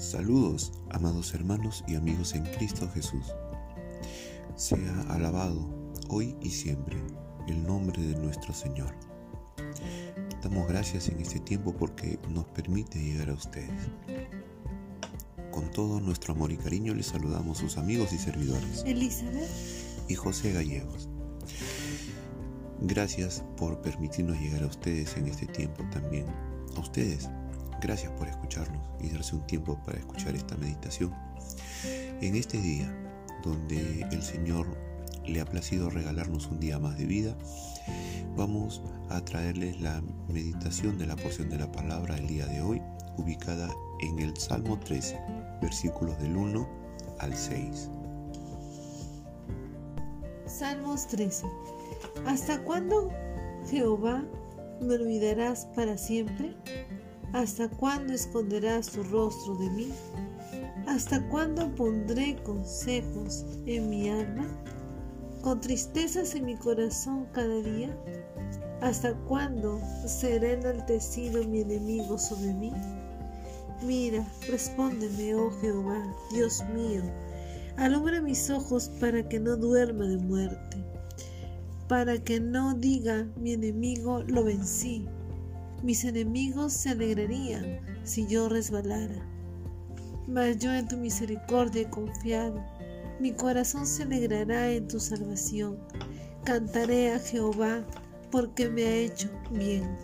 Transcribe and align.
Saludos, 0.00 0.72
amados 0.88 1.34
hermanos 1.34 1.84
y 1.86 1.94
amigos 1.94 2.34
en 2.34 2.42
Cristo 2.44 2.88
Jesús. 2.94 3.34
Sea 4.56 5.02
alabado 5.10 5.68
hoy 6.08 6.34
y 6.40 6.48
siempre 6.48 6.96
el 7.48 7.62
nombre 7.62 8.00
de 8.00 8.18
nuestro 8.18 8.54
Señor. 8.54 8.94
Damos 10.42 10.66
gracias 10.68 11.10
en 11.10 11.20
este 11.20 11.38
tiempo 11.38 11.76
porque 11.76 12.18
nos 12.30 12.46
permite 12.46 12.98
llegar 12.98 13.28
a 13.28 13.34
ustedes. 13.34 13.90
Con 15.50 15.70
todo 15.70 16.00
nuestro 16.00 16.32
amor 16.32 16.50
y 16.50 16.56
cariño 16.56 16.94
les 16.94 17.08
saludamos 17.08 17.58
sus 17.58 17.76
amigos 17.76 18.14
y 18.14 18.18
servidores. 18.18 18.82
Elizabeth 18.86 19.50
y 20.08 20.14
José 20.14 20.54
Gallegos. 20.54 21.10
Gracias 22.80 23.44
por 23.58 23.82
permitirnos 23.82 24.40
llegar 24.40 24.62
a 24.62 24.68
ustedes 24.68 25.14
en 25.18 25.26
este 25.26 25.44
tiempo 25.44 25.84
también. 25.92 26.24
A 26.74 26.80
ustedes, 26.80 27.28
gracias 27.80 28.12
por 28.12 28.28
escucharnos 28.28 28.82
y 29.00 29.08
darse 29.08 29.34
un 29.34 29.46
tiempo 29.46 29.78
para 29.84 29.98
escuchar 29.98 30.34
esta 30.34 30.56
meditación. 30.56 31.14
En 32.20 32.36
este 32.36 32.58
día, 32.58 32.94
donde 33.42 34.02
el 34.10 34.22
Señor 34.22 34.66
le 35.26 35.40
ha 35.40 35.44
placido 35.44 35.90
regalarnos 35.90 36.46
un 36.48 36.60
día 36.60 36.78
más 36.78 36.98
de 36.98 37.06
vida, 37.06 37.36
vamos 38.36 38.82
a 39.08 39.24
traerles 39.24 39.80
la 39.80 40.02
meditación 40.28 40.98
de 40.98 41.06
la 41.06 41.16
porción 41.16 41.48
de 41.48 41.58
la 41.58 41.72
palabra 41.72 42.16
el 42.16 42.26
día 42.26 42.46
de 42.46 42.60
hoy, 42.60 42.82
ubicada 43.16 43.70
en 44.00 44.18
el 44.18 44.36
Salmo 44.36 44.78
13, 44.78 45.18
versículos 45.62 46.18
del 46.20 46.36
1 46.36 46.68
al 47.18 47.34
6. 47.34 47.90
Salmos 50.46 51.06
13 51.06 51.46
¿Hasta 52.26 52.62
cuándo, 52.62 53.10
Jehová, 53.70 54.24
me 54.80 54.94
olvidarás 54.94 55.66
para 55.76 55.96
siempre? 55.96 56.54
¿Hasta 57.32 57.68
cuándo 57.68 58.12
esconderás 58.12 58.90
tu 58.90 59.02
rostro 59.04 59.56
de 59.56 59.70
mí? 59.70 59.92
¿Hasta 60.86 61.26
cuándo 61.28 61.72
pondré 61.74 62.36
consejos 62.42 63.46
en 63.66 63.88
mi 63.88 64.08
alma? 64.08 64.46
¿Con 65.42 65.60
tristezas 65.60 66.34
en 66.34 66.46
mi 66.46 66.56
corazón 66.56 67.26
cada 67.32 67.62
día? 67.62 67.96
¿Hasta 68.80 69.14
cuándo 69.28 69.80
será 70.06 70.52
enaltecido 70.52 71.44
mi 71.44 71.60
enemigo 71.60 72.18
sobre 72.18 72.52
mí? 72.54 72.72
Mira, 73.82 74.26
respóndeme, 74.48 75.34
oh 75.34 75.50
Jehová, 75.60 76.02
Dios 76.32 76.62
mío, 76.74 77.02
alumbra 77.76 78.20
mis 78.20 78.50
ojos 78.50 78.90
para 79.00 79.26
que 79.28 79.38
no 79.38 79.56
duerma 79.56 80.04
de 80.06 80.18
muerte 80.18 80.84
para 81.90 82.22
que 82.22 82.38
no 82.38 82.74
diga 82.74 83.26
mi 83.34 83.54
enemigo 83.54 84.22
lo 84.28 84.44
vencí. 84.44 85.08
Mis 85.82 86.04
enemigos 86.04 86.74
se 86.74 86.90
alegrarían 86.90 87.80
si 88.04 88.26
yo 88.26 88.50
resbalara. 88.50 89.26
Mas 90.28 90.58
yo 90.58 90.72
en 90.72 90.86
tu 90.86 90.98
misericordia 90.98 91.82
he 91.82 91.90
confiado. 91.90 92.62
Mi 93.18 93.32
corazón 93.32 93.86
se 93.86 94.02
alegrará 94.02 94.70
en 94.70 94.88
tu 94.88 95.00
salvación. 95.00 95.78
Cantaré 96.44 97.14
a 97.14 97.18
Jehová 97.18 97.86
porque 98.30 98.68
me 98.68 98.84
ha 98.84 98.94
hecho 98.94 99.30
bien. 99.50 99.96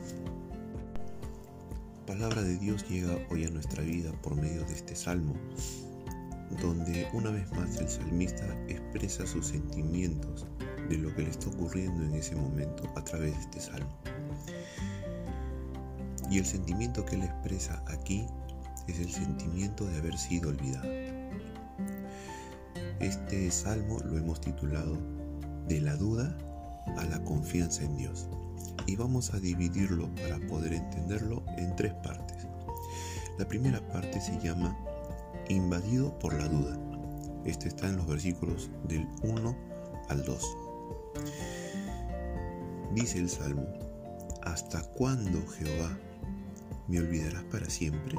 Palabra 2.06 2.42
de 2.42 2.56
Dios 2.56 2.88
llega 2.88 3.18
hoy 3.30 3.44
a 3.44 3.50
nuestra 3.50 3.82
vida 3.82 4.12
por 4.22 4.34
medio 4.34 4.64
de 4.64 4.72
este 4.72 4.96
salmo, 4.96 5.34
donde 6.62 7.06
una 7.12 7.30
vez 7.30 7.50
más 7.52 7.76
el 7.78 7.88
salmista 7.88 8.46
expresa 8.68 9.26
sus 9.26 9.48
sentimientos 9.48 10.46
de 10.88 10.98
lo 10.98 11.14
que 11.14 11.22
le 11.22 11.30
está 11.30 11.50
ocurriendo 11.50 12.02
en 12.04 12.14
ese 12.14 12.36
momento 12.36 12.84
a 12.96 13.04
través 13.04 13.34
de 13.34 13.40
este 13.40 13.60
salmo. 13.60 13.98
Y 16.30 16.38
el 16.38 16.46
sentimiento 16.46 17.04
que 17.04 17.16
él 17.16 17.22
expresa 17.22 17.82
aquí 17.86 18.26
es 18.88 18.98
el 18.98 19.10
sentimiento 19.10 19.84
de 19.86 19.98
haber 19.98 20.16
sido 20.18 20.50
olvidado. 20.50 20.88
Este 23.00 23.50
salmo 23.50 23.98
lo 24.00 24.16
hemos 24.16 24.40
titulado 24.40 24.96
De 25.68 25.80
la 25.80 25.96
duda 25.96 26.36
a 26.96 27.04
la 27.04 27.22
confianza 27.24 27.82
en 27.84 27.96
Dios. 27.96 28.28
Y 28.86 28.96
vamos 28.96 29.34
a 29.34 29.40
dividirlo 29.40 30.08
para 30.14 30.38
poder 30.46 30.72
entenderlo 30.72 31.42
en 31.56 31.74
tres 31.76 31.92
partes. 31.94 32.46
La 33.38 33.46
primera 33.46 33.86
parte 33.88 34.20
se 34.20 34.38
llama 34.40 34.76
Invadido 35.48 36.18
por 36.18 36.34
la 36.34 36.48
duda. 36.48 36.78
Este 37.44 37.68
está 37.68 37.88
en 37.88 37.96
los 37.96 38.06
versículos 38.06 38.70
del 38.88 39.06
1 39.22 39.56
al 40.08 40.24
2. 40.24 40.56
Dice 42.94 43.18
el 43.18 43.28
Salmo, 43.28 43.66
¿hasta 44.42 44.82
cuándo, 44.94 45.46
Jehová, 45.48 45.98
me 46.88 46.98
olvidarás 46.98 47.44
para 47.44 47.68
siempre? 47.68 48.16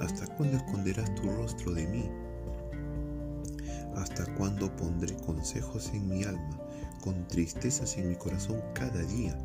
¿Hasta 0.00 0.26
cuándo 0.36 0.56
esconderás 0.56 1.14
tu 1.14 1.28
rostro 1.30 1.72
de 1.72 1.86
mí? 1.86 2.10
¿Hasta 3.96 4.32
cuándo 4.34 4.74
pondré 4.76 5.16
consejos 5.16 5.90
en 5.92 6.08
mi 6.08 6.24
alma, 6.24 6.58
con 7.02 7.26
tristezas 7.28 7.96
en 7.96 8.10
mi 8.10 8.16
corazón 8.16 8.62
cada 8.74 9.02
día? 9.02 9.36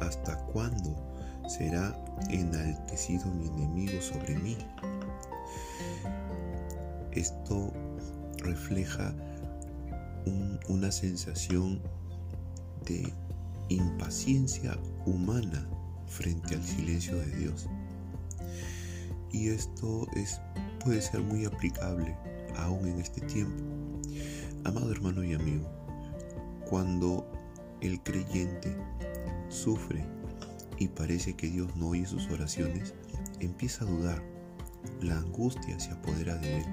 ¿Hasta 0.00 0.36
cuándo 0.46 0.96
será 1.48 1.94
enaltecido 2.30 3.26
mi 3.26 3.48
enemigo 3.48 4.00
sobre 4.00 4.36
mí? 4.36 4.56
Esto 7.12 7.72
refleja 8.38 9.14
una 10.68 10.90
sensación 10.90 11.82
de 12.86 13.12
impaciencia 13.68 14.78
humana 15.04 15.66
frente 16.12 16.54
al 16.54 16.62
silencio 16.62 17.16
de 17.16 17.36
Dios. 17.36 17.68
Y 19.32 19.48
esto 19.48 20.06
es, 20.14 20.40
puede 20.84 21.00
ser 21.00 21.20
muy 21.20 21.44
aplicable 21.44 22.16
aún 22.56 22.86
en 22.86 23.00
este 23.00 23.20
tiempo. 23.22 23.62
Amado 24.64 24.92
hermano 24.92 25.24
y 25.24 25.34
amigo, 25.34 25.68
cuando 26.68 27.26
el 27.80 28.00
creyente 28.02 28.76
sufre 29.48 30.04
y 30.78 30.88
parece 30.88 31.34
que 31.34 31.48
Dios 31.48 31.74
no 31.76 31.88
oye 31.88 32.06
sus 32.06 32.28
oraciones, 32.30 32.94
empieza 33.40 33.84
a 33.84 33.88
dudar. 33.88 34.22
La 35.00 35.16
angustia 35.18 35.78
se 35.80 35.90
apodera 35.90 36.36
de 36.36 36.58
él 36.58 36.66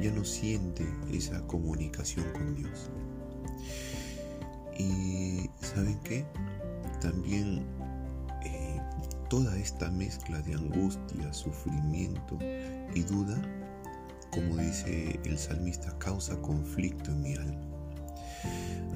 ya 0.00 0.10
no 0.10 0.24
siente 0.24 0.86
esa 1.12 1.46
comunicación 1.46 2.24
con 2.32 2.54
Dios. 2.54 2.90
Y 4.78 5.50
¿saben 5.60 5.98
qué? 6.00 6.24
También 7.00 7.64
toda 9.30 9.56
esta 9.56 9.88
mezcla 9.92 10.42
de 10.42 10.54
angustia, 10.54 11.32
sufrimiento 11.32 12.36
y 12.94 13.02
duda, 13.02 13.40
como 14.32 14.56
dice 14.56 15.20
el 15.24 15.38
salmista, 15.38 15.96
causa 15.98 16.36
conflicto 16.42 17.12
en 17.12 17.20
mi 17.22 17.34
alma. 17.36 17.60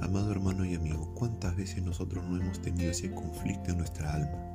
Amado 0.01 0.33
hermano 0.33 0.65
y 0.65 0.75
amigo, 0.75 1.09
¿cuántas 1.15 1.55
veces 1.55 1.81
nosotros 1.83 2.25
no 2.25 2.35
hemos 2.41 2.61
tenido 2.61 2.91
ese 2.91 3.11
conflicto 3.11 3.71
en 3.71 3.77
nuestra 3.77 4.13
alma? 4.13 4.51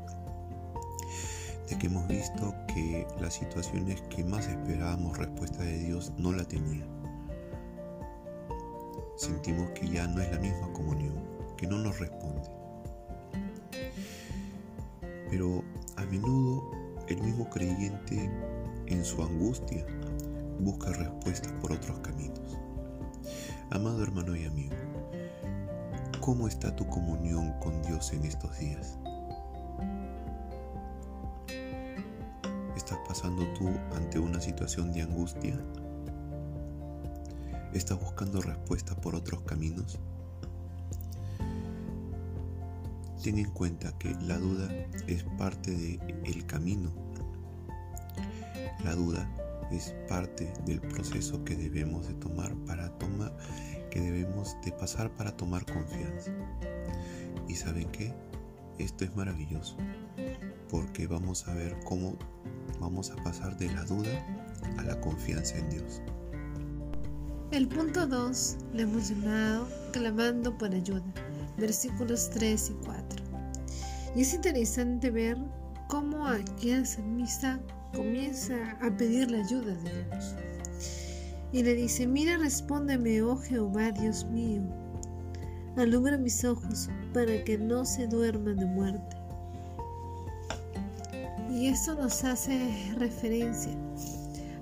de 1.71 1.79
que 1.79 1.87
hemos 1.87 2.07
visto 2.09 2.53
que 2.67 3.07
las 3.21 3.35
situaciones 3.35 4.03
que 4.03 4.25
más 4.25 4.49
esperábamos 4.49 5.17
respuesta 5.17 5.63
de 5.63 5.79
Dios 5.79 6.13
no 6.19 6.33
la 6.33 6.45
tenía. 6.45 6.85
Sentimos 9.17 9.71
que 9.71 9.89
ya 9.89 10.09
no 10.09 10.21
es 10.21 10.33
la 10.33 10.41
misma 10.41 10.73
comunión, 10.73 11.15
que 11.57 11.69
no 11.69 11.79
nos 11.79 12.01
responde. 12.01 12.51
Pero 15.31 15.63
menudo 16.11 16.71
el 17.09 17.23
mismo 17.23 17.49
creyente 17.49 18.31
en 18.87 19.05
su 19.05 19.23
angustia 19.23 19.87
busca 20.59 20.93
respuestas 20.93 21.53
por 21.61 21.73
otros 21.73 21.99
caminos. 22.01 22.59
Amado 23.71 24.03
hermano 24.03 24.35
y 24.35 24.45
amigo, 24.45 24.75
¿cómo 26.21 26.49
está 26.49 26.75
tu 26.75 26.87
comunión 26.89 27.53
con 27.61 27.81
Dios 27.83 28.13
en 28.13 28.25
estos 28.25 28.59
días? 28.59 28.99
estás 32.77 32.99
pasando 33.07 33.47
tú 33.53 33.69
ante 33.95 34.19
una 34.19 34.41
situación 34.41 34.91
de 34.93 35.03
angustia? 35.03 35.57
¿Estás 37.73 38.01
buscando 38.01 38.41
respuestas 38.41 38.97
por 38.97 39.15
otros 39.15 39.43
caminos? 39.43 40.01
Ten 43.23 43.39
en 43.39 43.51
cuenta 43.51 43.97
que 43.99 44.15
la 44.23 44.39
duda 44.39 44.69
es 45.07 45.25
parte 45.37 45.71
del 45.71 46.47
camino. 46.47 46.91
La 48.85 48.95
duda 48.95 49.29
es 49.71 49.95
parte 50.09 50.53
del 50.65 50.81
proceso 50.81 51.45
que 51.45 51.55
debemos 51.55 52.09
de 52.09 52.15
tomar 52.15 52.55
para 52.67 52.91
tomar, 52.99 53.37
que 53.91 54.01
debemos 54.01 54.57
de 54.65 54.73
pasar 54.73 55.15
para 55.17 55.37
tomar 55.37 55.67
confianza. 55.67 56.33
¿Y 57.47 57.55
saben 57.55 57.91
qué? 57.91 58.15
Esto 58.79 59.05
es 59.05 59.15
maravilloso 59.15 59.77
porque 60.71 61.07
vamos 61.07 61.47
a 61.49 61.55
ver 61.55 61.77
cómo 61.85 62.17
vamos 62.81 63.11
a 63.11 63.17
pasar 63.17 63.57
de 63.59 63.71
la 63.73 63.85
duda 63.85 64.25
a 64.79 64.83
la 64.83 64.99
confianza 65.01 65.59
en 65.59 65.69
Dios. 65.71 66.01
El 67.51 67.67
punto 67.67 68.07
2 68.07 68.57
le 68.75 68.83
hemos 68.83 69.09
llamado 69.09 69.69
clamando 69.93 70.57
por 70.57 70.73
ayuda, 70.73 71.03
versículos 71.57 72.31
3 72.31 72.71
y 72.71 72.85
4. 72.85 73.25
Y 74.17 74.23
es 74.23 74.35
interesante 74.35 75.11
ver 75.11 75.37
cómo 75.89 76.27
aquí 76.27 76.71
el 76.71 76.87
salmista 76.87 77.61
comienza 77.95 78.55
a 78.81 78.97
pedir 78.97 79.31
la 79.31 79.39
ayuda 79.39 79.75
de 79.75 80.05
Dios. 80.05 80.35
Y 81.53 81.63
le 81.63 81.75
dice, 81.75 82.07
mira, 82.07 82.37
respóndeme, 82.39 83.23
oh 83.23 83.37
Jehová, 83.37 83.91
Dios 83.91 84.25
mío, 84.27 84.63
alumbra 85.77 86.17
mis 86.17 86.45
ojos 86.45 86.89
para 87.13 87.43
que 87.45 87.59
no 87.59 87.85
se 87.85 88.07
duerman 88.07 88.57
de 88.57 88.67
muerte. 88.67 89.17
Y 91.51 91.67
esto 91.67 91.95
nos 91.95 92.23
hace 92.25 92.95
referencia 92.99 93.73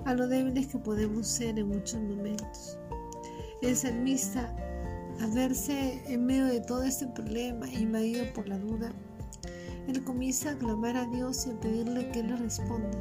a 0.04 0.14
lo 0.14 0.26
débiles 0.26 0.68
que 0.68 0.78
podemos 0.78 1.26
ser 1.26 1.58
en 1.58 1.68
muchos 1.68 2.00
momentos. 2.00 2.78
El 3.60 3.76
salmista, 3.76 4.54
al 5.20 5.32
verse 5.32 6.02
en 6.06 6.26
medio 6.26 6.46
de 6.46 6.60
todo 6.60 6.82
este 6.82 7.06
problema, 7.08 7.68
invadido 7.68 8.24
por 8.34 8.48
la 8.48 8.58
duda, 8.58 8.92
él 9.88 10.04
comienza 10.04 10.50
a 10.50 10.58
clamar 10.58 10.96
a 10.96 11.06
Dios 11.06 11.46
y 11.46 11.50
a 11.50 11.60
pedirle 11.60 12.10
que 12.10 12.22
le 12.22 12.36
responda. 12.36 12.98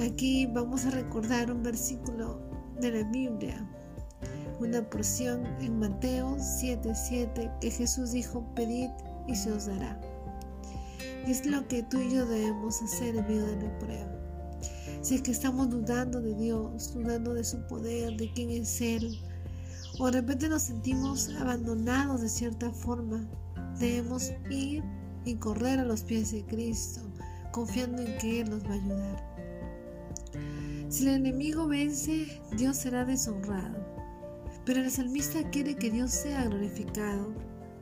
Aquí 0.00 0.46
vamos 0.46 0.84
a 0.86 0.90
recordar 0.90 1.50
un 1.50 1.62
versículo 1.62 2.40
de 2.80 2.90
la 2.90 3.10
Biblia, 3.10 3.68
una 4.60 4.88
porción 4.88 5.46
en 5.60 5.78
Mateo 5.78 6.36
7:7 6.38 7.50
que 7.60 7.70
Jesús 7.70 8.12
dijo, 8.12 8.44
pedid 8.54 8.90
y 9.26 9.36
se 9.36 9.52
os 9.52 9.66
dará. 9.66 10.00
Es 11.26 11.46
lo 11.46 11.66
que 11.68 11.82
tú 11.84 12.00
y 12.00 12.14
yo 12.14 12.26
debemos 12.26 12.82
hacer 12.82 13.16
en 13.16 13.26
medio 13.26 13.46
de 13.46 13.66
la 13.66 13.78
prueba. 13.78 14.18
Si 15.02 15.14
es 15.14 15.22
que 15.22 15.30
estamos 15.30 15.70
dudando 15.70 16.20
de 16.20 16.34
Dios, 16.34 16.92
dudando 16.92 17.34
de 17.34 17.44
su 17.44 17.64
poder, 17.66 18.16
de 18.16 18.32
quién 18.32 18.50
es 18.50 18.80
Él, 18.80 19.16
o 19.98 20.06
de 20.06 20.12
repente 20.12 20.48
nos 20.48 20.62
sentimos 20.62 21.28
abandonados 21.40 22.20
de 22.20 22.28
cierta 22.28 22.70
forma, 22.70 23.28
debemos 23.78 24.32
ir 24.50 24.84
y 25.24 25.34
correr 25.34 25.80
a 25.80 25.84
los 25.84 26.02
pies 26.02 26.32
de 26.32 26.44
Cristo, 26.44 27.00
confiando 27.52 28.02
en 28.02 28.16
que 28.18 28.40
Él 28.40 28.50
nos 28.50 28.64
va 28.64 28.70
a 28.70 28.74
ayudar. 28.74 29.28
Si 30.88 31.06
el 31.06 31.14
enemigo 31.14 31.66
vence, 31.66 32.40
Dios 32.56 32.76
será 32.76 33.04
deshonrado. 33.04 33.76
Pero 34.64 34.80
el 34.80 34.90
salmista 34.90 35.48
quiere 35.50 35.76
que 35.76 35.90
Dios 35.90 36.10
sea 36.10 36.44
glorificado 36.44 37.34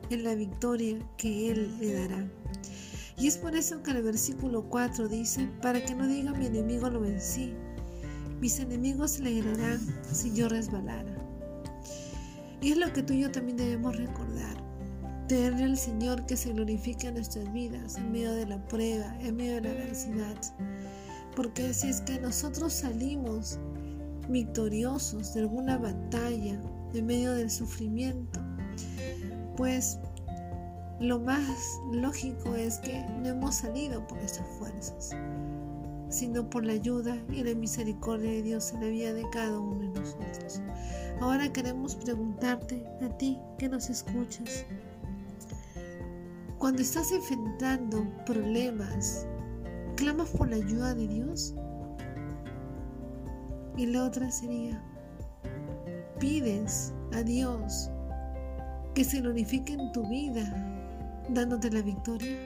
en 0.09 0.23
la 0.23 0.35
victoria 0.35 0.97
que 1.17 1.51
Él 1.51 1.77
le 1.79 1.93
dará. 1.93 2.31
Y 3.17 3.27
es 3.27 3.37
por 3.37 3.55
eso 3.55 3.81
que 3.83 3.91
el 3.91 4.03
versículo 4.03 4.69
4 4.69 5.07
dice, 5.07 5.49
para 5.61 5.83
que 5.83 5.95
no 5.95 6.07
diga 6.07 6.33
mi 6.33 6.47
enemigo 6.47 6.89
lo 6.89 6.99
vencí, 6.99 7.53
mis 8.39 8.59
enemigos 8.59 9.11
se 9.11 9.21
alegrarán 9.21 9.79
si 10.11 10.33
yo 10.33 10.49
resbalara. 10.49 11.26
Y 12.61 12.71
es 12.71 12.77
lo 12.77 12.91
que 12.91 13.03
tú 13.03 13.13
y 13.13 13.21
yo 13.21 13.31
también 13.31 13.57
debemos 13.57 13.95
recordar. 13.95 14.57
Tener 15.27 15.63
al 15.63 15.77
Señor 15.77 16.25
que 16.25 16.37
se 16.37 16.53
glorifique 16.53 17.07
en 17.07 17.15
nuestras 17.15 17.51
vidas 17.51 17.97
en 17.97 18.11
medio 18.11 18.33
de 18.33 18.45
la 18.45 18.63
prueba, 18.67 19.15
en 19.19 19.35
medio 19.35 19.55
de 19.55 19.61
la 19.61 19.69
adversidad. 19.71 20.37
Porque 21.35 21.73
si 21.73 21.89
es 21.89 22.01
que 22.01 22.19
nosotros 22.19 22.73
salimos 22.73 23.59
victoriosos 24.29 25.33
de 25.33 25.41
alguna 25.41 25.77
batalla 25.77 26.59
en 26.93 27.05
medio 27.05 27.33
del 27.33 27.51
sufrimiento, 27.51 28.39
pues 29.55 29.99
lo 30.99 31.19
más 31.19 31.79
lógico 31.91 32.55
es 32.55 32.79
que 32.79 33.03
no 33.21 33.27
hemos 33.27 33.55
salido 33.55 34.05
por 34.07 34.17
nuestras 34.17 34.47
fuerzas, 34.57 35.15
sino 36.09 36.49
por 36.49 36.65
la 36.65 36.73
ayuda 36.73 37.17
y 37.31 37.43
la 37.43 37.53
misericordia 37.53 38.31
de 38.31 38.41
Dios 38.41 38.73
en 38.73 38.81
la 38.81 38.87
vida 38.87 39.13
de 39.13 39.29
cada 39.31 39.59
uno 39.59 39.79
de 39.79 39.99
nosotros. 39.99 40.61
Ahora 41.19 41.51
queremos 41.51 41.95
preguntarte 41.95 42.85
a 43.01 43.09
ti 43.17 43.39
que 43.57 43.67
nos 43.67 43.89
escuchas. 43.89 44.65
Cuando 46.59 46.81
estás 46.81 47.11
enfrentando 47.11 48.05
problemas, 48.25 49.25
¿clamas 49.95 50.29
por 50.29 50.49
la 50.49 50.57
ayuda 50.57 50.93
de 50.93 51.07
Dios? 51.07 51.55
Y 53.77 53.85
la 53.87 54.05
otra 54.05 54.29
sería, 54.31 54.83
pides 56.19 56.93
a 57.13 57.23
Dios 57.23 57.89
que 58.93 59.03
se 59.03 59.21
glorifique 59.21 59.73
en 59.73 59.91
tu 59.91 60.07
vida 60.07 60.67
dándote 61.29 61.71
la 61.71 61.81
victoria. 61.81 62.37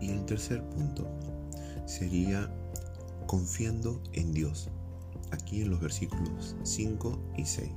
Y 0.00 0.10
el 0.10 0.24
tercer 0.24 0.62
punto 0.70 1.06
sería 1.84 2.50
confiando 3.26 4.00
en 4.12 4.32
Dios, 4.32 4.70
aquí 5.36 5.62
en 5.62 5.70
los 5.70 5.80
versículos 5.80 6.56
5 6.62 7.18
y 7.36 7.44
6. 7.44 7.70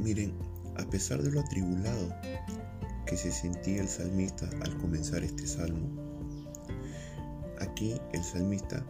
Miren, 0.00 0.34
a 0.76 0.84
pesar 0.90 1.22
de 1.22 1.30
lo 1.30 1.40
atribulado 1.40 2.12
que 3.06 3.16
se 3.16 3.30
sentía 3.30 3.82
el 3.82 3.88
salmista 3.88 4.48
al 4.62 4.76
comenzar 4.78 5.22
este 5.22 5.46
salmo, 5.46 5.88
aquí 7.60 7.94
el 8.12 8.24
salmista 8.24 8.84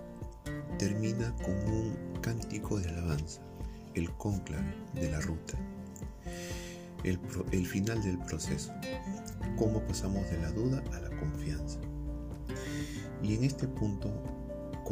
termina 0.79 1.35
con 1.45 1.55
un 1.73 1.97
cántico 2.23 2.79
de 2.81 2.89
alabanza 2.89 3.43
el 3.95 4.11
cónclave 4.13 4.75
de 4.95 5.11
la 5.11 5.21
ruta, 5.21 5.59
el, 7.05 7.19
el 7.51 7.67
final 7.67 8.03
del 8.03 8.19
proceso, 8.19 8.73
cómo 9.57 9.81
pasamos 9.87 10.31
de 10.31 10.39
la 10.39 10.51
duda 10.51 10.83
a 10.93 11.01
la 11.01 11.11
confianza. 11.19 11.79
Y 13.23 13.35
en 13.35 13.45
este 13.45 13.69
punto 13.69 14.11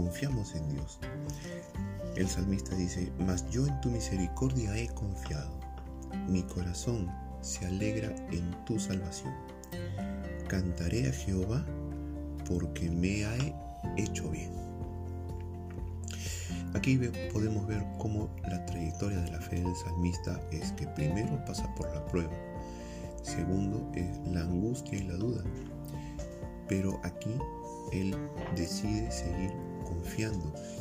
confiamos 0.01 0.55
en 0.55 0.67
Dios. 0.71 0.99
El 2.17 2.27
salmista 2.27 2.75
dice, 2.75 3.13
mas 3.19 3.49
yo 3.51 3.67
en 3.67 3.81
tu 3.83 3.91
misericordia 3.91 4.75
he 4.77 4.89
confiado, 4.89 5.51
mi 6.27 6.43
corazón 6.43 7.07
se 7.43 7.67
alegra 7.67 8.09
en 8.33 8.65
tu 8.65 8.81
salvación. 8.81 9.35
Cantaré 10.49 11.09
a 11.09 11.13
Jehová 11.13 11.65
porque 12.49 12.91
me 12.91 13.27
ha 13.27 13.37
hecho 13.99 14.31
bien. 14.31 14.53
Aquí 16.75 16.99
podemos 17.31 17.67
ver 17.67 17.85
cómo 17.99 18.31
la 18.49 18.65
trayectoria 18.65 19.19
de 19.19 19.33
la 19.33 19.41
fe 19.41 19.57
del 19.57 19.77
salmista 19.77 20.41
es 20.51 20.73
que 20.73 20.87
primero 20.87 21.45
pasa 21.45 21.73
por 21.75 21.93
la 21.95 22.07
prueba, 22.07 22.33
segundo 23.23 23.91
es 23.95 24.19
la 24.33 24.41
angustia 24.41 24.99
y 24.99 25.03
la 25.03 25.15
duda, 25.15 25.45
pero 26.69 26.99
aquí 27.03 27.35
él 27.93 28.17
decide 28.57 29.11
seguir 29.11 29.70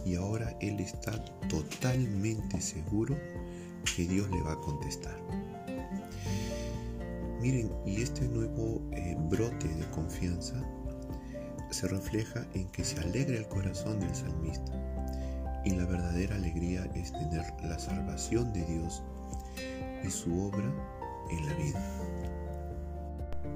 y 0.05 0.15
ahora 0.15 0.55
él 0.59 0.79
está 0.79 1.23
totalmente 1.47 2.59
seguro 2.59 3.15
que 3.95 4.05
Dios 4.05 4.29
le 4.29 4.41
va 4.41 4.53
a 4.53 4.61
contestar. 4.61 5.15
Miren, 7.41 7.71
y 7.85 8.01
este 8.01 8.27
nuevo 8.27 8.81
eh, 8.91 9.15
brote 9.29 9.67
de 9.67 9.89
confianza 9.91 10.55
se 11.71 11.87
refleja 11.87 12.45
en 12.53 12.67
que 12.69 12.83
se 12.83 12.99
alegra 12.99 13.37
el 13.37 13.47
corazón 13.47 13.99
del 13.99 14.13
salmista 14.13 14.73
y 15.63 15.71
la 15.71 15.85
verdadera 15.85 16.35
alegría 16.35 16.85
es 16.95 17.11
tener 17.11 17.45
la 17.63 17.79
salvación 17.79 18.51
de 18.51 18.65
Dios 18.65 19.01
y 20.03 20.09
su 20.09 20.47
obra 20.47 20.69
en 21.29 21.45
la 21.45 21.53
vida. 21.55 21.83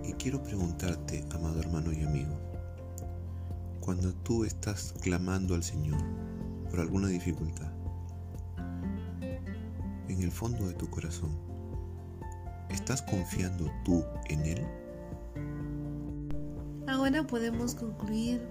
Y 0.05 0.13
quiero 0.13 0.41
preguntarte, 0.41 1.25
amado 1.31 1.59
hermano 1.59 1.91
y 1.91 2.03
amigo, 2.03 2.12
cuando 3.83 4.13
tú 4.13 4.45
estás 4.45 4.93
clamando 5.01 5.55
al 5.55 5.61
Señor 5.61 6.01
por 6.69 6.79
alguna 6.79 7.09
dificultad, 7.09 7.69
en 10.07 10.21
el 10.21 10.31
fondo 10.31 10.65
de 10.69 10.73
tu 10.73 10.89
corazón, 10.89 11.31
¿estás 12.69 13.01
confiando 13.01 13.69
tú 13.83 14.05
en 14.29 14.39
Él? 14.45 14.65
Ahora 16.87 17.27
podemos 17.27 17.75
concluir 17.75 18.41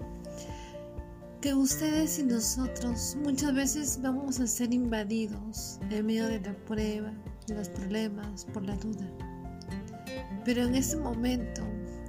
que 1.41 1.55
ustedes 1.55 2.19
y 2.19 2.23
nosotros 2.23 3.17
muchas 3.23 3.55
veces 3.55 3.99
vamos 4.03 4.39
a 4.39 4.45
ser 4.45 4.71
invadidos 4.71 5.79
en 5.89 6.05
medio 6.05 6.27
de 6.27 6.41
la 6.41 6.53
prueba, 6.65 7.11
de 7.47 7.55
los 7.55 7.69
problemas, 7.69 8.45
por 8.53 8.63
la 8.67 8.75
duda. 8.75 9.09
Pero 10.45 10.61
en 10.61 10.75
ese 10.75 10.95
momento 10.95 11.63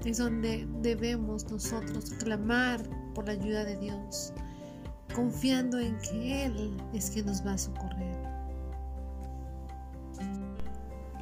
es 0.04 0.18
donde 0.18 0.66
debemos 0.82 1.50
nosotros 1.50 2.10
clamar 2.18 2.82
por 3.14 3.26
la 3.26 3.32
ayuda 3.32 3.64
de 3.64 3.76
Dios, 3.78 4.32
confiando 5.14 5.78
en 5.78 5.96
que 5.98 6.44
Él 6.44 6.76
es 6.92 7.10
quien 7.10 7.26
nos 7.26 7.44
va 7.44 7.54
a 7.54 7.58
socorrer. 7.58 8.16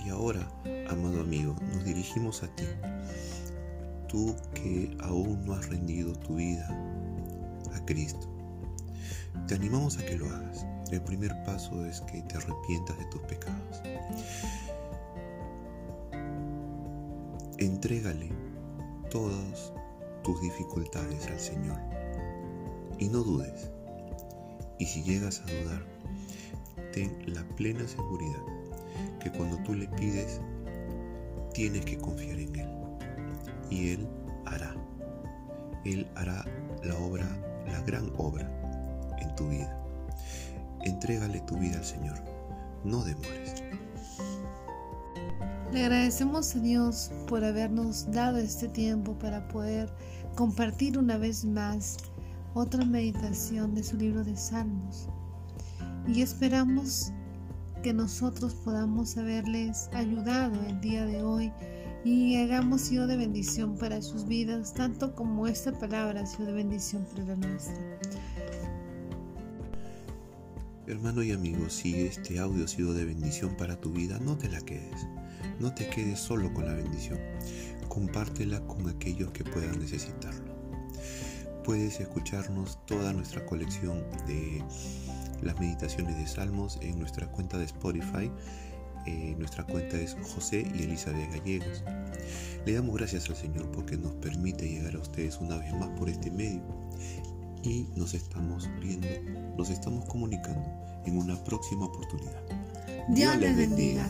Y 0.04 0.08
ahora, 0.08 0.48
amado 0.88 1.20
amigo, 1.20 1.54
nos 1.72 1.84
dirigimos 1.84 2.42
a 2.42 2.48
ti, 2.56 2.64
tú 4.08 4.34
que 4.54 4.96
aún 5.00 5.44
no 5.46 5.54
has 5.54 5.68
rendido 5.68 6.12
tu 6.14 6.36
vida 6.36 6.66
a 7.74 7.84
Cristo. 7.84 8.28
Te 9.46 9.54
animamos 9.54 9.98
a 9.98 10.04
que 10.04 10.16
lo 10.16 10.26
hagas. 10.26 10.66
El 10.90 11.02
primer 11.02 11.32
paso 11.44 11.86
es 11.86 12.00
que 12.02 12.20
te 12.22 12.36
arrepientas 12.36 12.98
de 12.98 13.04
tus 13.06 13.22
pecados. 13.22 13.80
Entrégale 17.58 18.51
todas 19.12 19.75
tus 20.25 20.40
dificultades 20.40 21.26
al 21.26 21.38
Señor. 21.38 21.78
Y 22.99 23.09
no 23.09 23.19
dudes. 23.19 23.71
Y 24.78 24.87
si 24.87 25.02
llegas 25.02 25.40
a 25.40 25.50
dudar, 25.52 25.83
ten 26.92 27.23
la 27.26 27.45
plena 27.57 27.87
seguridad 27.87 28.42
que 29.21 29.31
cuando 29.31 29.59
tú 29.64 29.75
le 29.75 29.87
pides, 29.88 30.40
tienes 31.52 31.85
que 31.85 31.99
confiar 31.99 32.38
en 32.38 32.57
Él. 32.59 32.69
y 33.71 33.90
Él 33.90 34.09
hará. 34.47 34.75
Él 35.85 36.09
hará 36.14 36.45
la 36.83 36.97
obra, 36.97 37.26
la 37.66 37.83
gran 37.83 38.11
obra 38.16 38.49
en 39.21 39.35
tu 39.37 39.47
vida. 39.49 39.78
Entrégale 40.85 41.40
tu 41.42 41.59
vida 41.59 41.76
al 41.76 41.85
Señor. 41.85 42.19
No 42.83 43.04
demores. 43.04 43.62
Le 45.72 45.86
agradecemos 45.86 46.54
a 46.54 46.58
Dios 46.58 47.10
por 47.28 47.42
habernos 47.42 48.10
dado 48.12 48.36
este 48.36 48.68
tiempo 48.68 49.18
para 49.18 49.48
poder 49.48 49.90
compartir 50.36 50.98
una 50.98 51.16
vez 51.16 51.46
más 51.46 51.96
otra 52.52 52.84
meditación 52.84 53.74
de 53.74 53.82
su 53.82 53.96
libro 53.96 54.22
de 54.22 54.36
Salmos. 54.36 55.08
Y 56.06 56.20
esperamos 56.20 57.10
que 57.82 57.94
nosotros 57.94 58.54
podamos 58.54 59.16
haberles 59.16 59.88
ayudado 59.94 60.60
el 60.68 60.78
día 60.82 61.06
de 61.06 61.22
hoy 61.22 61.50
y 62.04 62.36
hagamos 62.36 62.82
sido 62.82 63.06
de 63.06 63.16
bendición 63.16 63.78
para 63.78 64.02
sus 64.02 64.26
vidas, 64.26 64.74
tanto 64.74 65.14
como 65.14 65.46
esta 65.46 65.72
palabra 65.72 66.20
ha 66.20 66.26
sido 66.26 66.48
de 66.48 66.52
bendición 66.52 67.06
para 67.06 67.24
la 67.24 67.36
nuestra. 67.36 67.98
Hermano 70.88 71.22
y 71.22 71.30
amigo, 71.30 71.70
si 71.70 71.94
este 71.94 72.40
audio 72.40 72.64
ha 72.64 72.68
sido 72.68 72.92
de 72.92 73.04
bendición 73.04 73.56
para 73.56 73.80
tu 73.80 73.92
vida, 73.92 74.18
no 74.18 74.36
te 74.36 74.48
la 74.48 74.60
quedes. 74.62 75.06
No 75.60 75.72
te 75.72 75.88
quedes 75.88 76.18
solo 76.18 76.52
con 76.52 76.66
la 76.66 76.74
bendición. 76.74 77.20
Compártela 77.88 78.60
con 78.66 78.88
aquellos 78.88 79.30
que 79.30 79.44
puedan 79.44 79.78
necesitarlo. 79.78 80.52
Puedes 81.62 82.00
escucharnos 82.00 82.84
toda 82.84 83.12
nuestra 83.12 83.46
colección 83.46 84.02
de 84.26 84.60
las 85.42 85.58
meditaciones 85.60 86.16
de 86.16 86.26
Salmos 86.26 86.80
en 86.82 86.98
nuestra 86.98 87.30
cuenta 87.30 87.58
de 87.58 87.66
Spotify. 87.66 88.28
Eh, 89.06 89.36
nuestra 89.38 89.64
cuenta 89.64 89.96
es 90.00 90.16
José 90.34 90.66
y 90.74 90.82
Elizabeth 90.82 91.30
Gallegos. 91.32 91.84
Le 92.66 92.72
damos 92.72 92.96
gracias 92.96 93.30
al 93.30 93.36
Señor 93.36 93.70
porque 93.70 93.96
nos 93.96 94.14
permite 94.14 94.68
llegar 94.68 94.96
a 94.96 94.98
ustedes 94.98 95.38
una 95.38 95.58
vez 95.58 95.72
más 95.74 95.90
por 95.90 96.08
este 96.08 96.32
medio 96.32 96.60
y 97.62 97.88
nos 97.97 98.14
estamos 98.14 98.69
viendo, 98.81 99.09
nos 99.57 99.71
estamos 99.71 100.04
comunicando 100.07 100.69
en 101.04 101.19
una 101.19 101.42
próxima 101.45 101.87
oportunidad. 101.87 102.42
Dios, 103.09 103.37
les 103.38 103.57
bendiga. 103.57 104.09